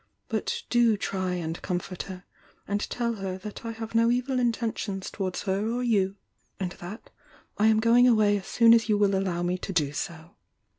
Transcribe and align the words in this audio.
But 0.29 0.63
do 0.71 0.97
try 0.97 1.35
and 1.35 1.61
comfort 1.61 2.01
her, 2.09 2.23
and 2.67 2.81
teU 2.81 3.13
her 3.17 3.37
that 3.37 3.63
I 3.63 3.71
have 3.73 3.93
no 3.93 4.09
evil 4.09 4.39
intentions 4.39 5.11
towards 5.11 5.43
her 5.43 5.69
or 5.69 5.83
you. 5.83 6.15
And 6.59 6.71
that 6.81 7.11
I 7.59 7.67
am 7.67 7.79
going 7.79 8.07
away 8.07 8.35
as 8.37 8.47
soon 8.47 8.73
as 8.73 8.89
you 8.89 8.97
will 8.97 9.13
allow 9.15 9.43
me 9.43 9.59
to 9.59 9.71
do 9.71 9.93
so." 9.93 10.31